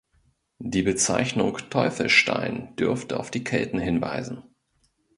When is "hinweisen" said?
3.77-4.41